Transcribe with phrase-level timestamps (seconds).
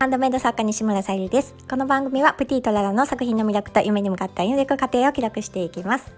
[0.00, 1.56] ハンドメイド作家西村さゆりです。
[1.68, 6.14] この番組はプティとララの作品の魅力と夢に向かった歩んでいく過程を記録していきます。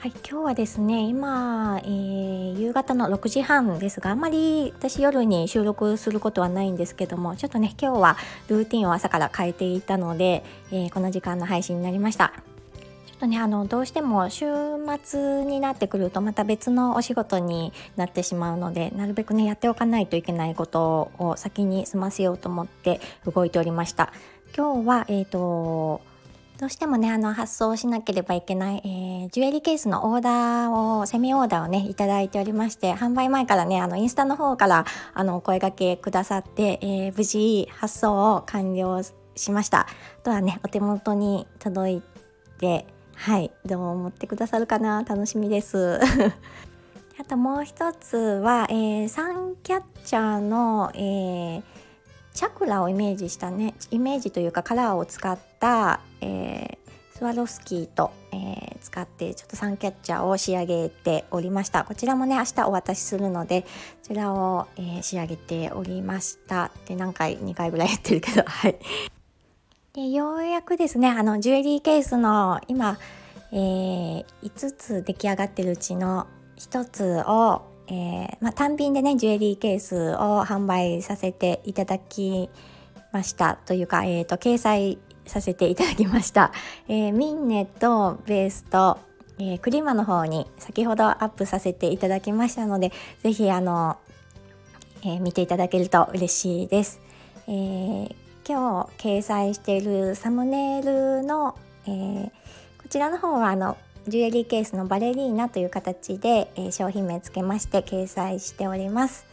[0.00, 8.18] はい、今日はですね、今、えー、夕方の6時半ですが、あんまり私夜に収録することはないんですけども、ちょっとね、今日は
[8.48, 12.34] ルーティンを朝から変えていたので、えー、この時間の配信になりました。
[13.18, 14.46] とねあのどうしても週
[15.02, 24.12] 末になってくるとまた別のお仕事になってしまうのでなるべくねやっておかないといけないことを先に済ませようと思って動いておりました。
[24.56, 26.00] 今日はえ、ー、と
[26.58, 39.02] どうしてもねあの発送しなければいけない、えー、ジュエリーケースのオーダーをセミオーダーをねいただいておりまして販売前からねあのインスタの方からあのお声掛けくださって、えー、無事発送を完了
[39.34, 39.80] しました。
[39.80, 39.86] あ
[40.22, 42.02] とはねお手元に届い
[42.58, 43.50] てはい。
[43.64, 45.02] どう思ってくださるかな？
[45.02, 45.98] 楽しみです。
[47.18, 51.62] あともう一つは、えー、サンキャッチャーの、えー、
[52.34, 61.84] チャクラをイメージしたねイメージというかカラーを使った、えー、スワロスキーと、えー、使ってちょっとサンキャッチャーを仕上げておりました。
[61.84, 63.68] こちらもね明日お渡しするのでこ
[64.02, 66.70] ちらを、えー、仕上げておりました。
[66.86, 68.42] で何回？2回ぐらいやってるけど。
[68.46, 68.76] はい。
[69.96, 72.98] でようやくですねあのジュエリーケースの今、
[73.50, 76.26] えー、5つ出来上がってるうちの
[76.58, 82.50] 1つを、えー、まあ、単品でねジュエリーケースを販売させていただき
[83.10, 86.52] ましたというか、えーと、掲載させていただきました、
[86.88, 88.98] えー、ミンネとベースと、
[89.38, 93.96] えー、クリマの方に先ほどアップさせていただきましたので是非あの、
[95.02, 97.00] え見ていただけると嬉しいです。
[97.48, 102.26] えー今日掲載しているサムネイルの、えー、
[102.80, 109.26] こちらの方はあのジュエリーケースのバレリーナという形で、えー、商品名つけまして掲載しております。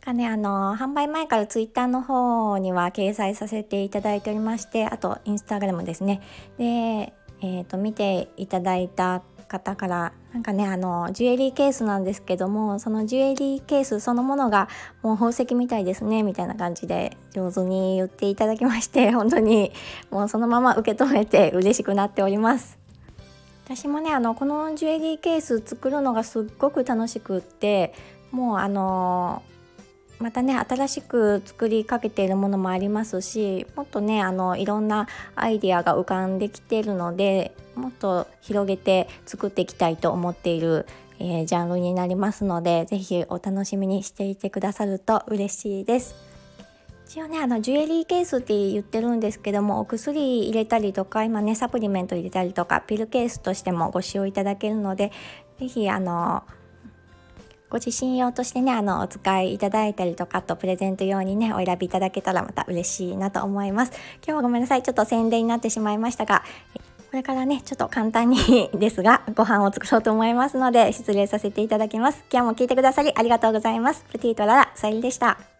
[0.00, 6.22] かね、あの販売前からツイッターの方には掲載させていただいておりましてあとインスタグラムですね
[6.56, 14.68] で、えーと見ていただいた方からなんかねあのジュエリーケースなんですけどもそのジュエリーケースそのものが
[15.02, 19.72] もう宝石みたいですねみたいな感じで上手に言っていただきまして 本当に
[20.10, 22.78] もうそのまま受け止めて嬉しくなっております。
[23.64, 27.92] 私もねあのこのジュエリーケース作るのがすっごく楽しくって
[28.30, 29.42] もうあの
[30.18, 35.06] またね新しく作りかけているものもありますしもっとねあのいろんな
[35.36, 40.86] アイデアが浮かんできているのでもっと広げて作っていきたいと思っている、
[41.20, 46.28] えー、ジャンルになりますので是非お楽しみにしていてくださると嬉しいです。
[47.06, 55.10] 一応ねあのジュエリーケースって言ってるんですけどもお薬入れたりとか今ねサプリメント入れたりとかピルケースとしてもご使用いただけるので
[55.58, 56.42] 是非あの
[57.70, 63.92] ご自身用としてねあのお使いいただいたりとかとプレゼント用にねお選びいただけたらまた嬉しいなと思います。
[64.26, 64.82] 今日はごめんなさい。
[64.82, 66.42] ちょっと宣伝になってしまいましたが
[67.10, 72.24] これからねちょっと簡単に ですがご飯を作ろうと思いますので失礼させていただきます。
[72.32, 74.04] 今日も聞いてくださりありがとうございます。
[74.10, 75.57] プティートララさゆりでした。